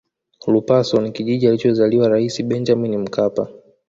lupaso 0.47 1.01
ni 1.01 1.11
kijiji 1.11 1.47
alichozaliwa 1.47 2.09
rais 2.09 2.43
benjamin 2.43 2.97
mkapa 2.97 3.47